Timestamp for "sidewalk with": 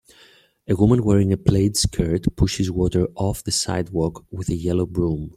3.51-4.49